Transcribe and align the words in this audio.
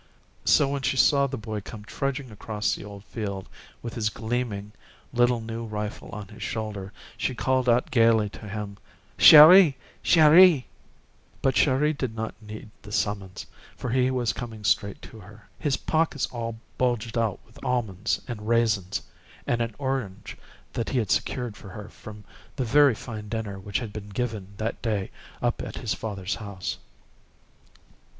So 0.45 0.67
when 0.69 0.81
she 0.81 0.97
saw 0.97 1.27
the 1.27 1.37
boy 1.37 1.61
come 1.61 1.83
trudging 1.85 2.31
across 2.31 2.73
the 2.73 2.83
old 2.83 3.03
field 3.03 3.47
with 3.83 3.93
his 3.93 4.09
gleaming 4.09 4.71
little 5.13 5.39
new 5.39 5.63
rifle 5.63 6.09
on 6.09 6.29
his 6.29 6.41
shoulder, 6.41 6.91
she 7.17 7.35
called 7.35 7.69
out 7.69 7.91
gayly 7.91 8.27
to 8.29 8.49
him, 8.49 8.77
"Chéri! 9.19 9.75
Chéri!" 10.03 10.63
But 11.43 11.53
Chéri 11.53 11.95
did 11.95 12.15
not 12.15 12.33
need 12.41 12.71
the 12.81 12.91
summons, 12.91 13.45
for 13.77 13.91
he 13.91 14.09
was 14.09 14.33
coming 14.33 14.63
straight 14.63 15.03
to 15.03 15.19
her. 15.19 15.47
His 15.59 15.77
pockets 15.77 16.25
all 16.31 16.57
bulged 16.79 17.15
out 17.15 17.39
with 17.45 17.63
almonds 17.63 18.21
and 18.27 18.47
raisins 18.47 19.03
and 19.45 19.61
an 19.61 19.75
orange 19.77 20.35
that 20.73 20.89
he 20.89 20.97
had 20.97 21.11
secured 21.11 21.55
for 21.55 21.69
her 21.69 21.89
from 21.89 22.23
the 22.55 22.65
very 22.65 22.95
fine 22.95 23.29
dinner 23.29 23.59
which 23.59 23.77
had 23.77 23.93
been 23.93 24.09
given 24.09 24.47
that 24.57 24.81
day 24.81 25.11
up 25.43 25.61
at 25.61 25.75
his 25.75 25.93
father's 25.93 26.33
house. 26.33 26.79